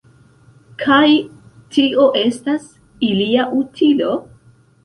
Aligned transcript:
Kaj 0.83 1.09
tio 1.77 2.07
estas 2.23 2.67
ilia 3.11 3.47
utilo? 3.63 4.13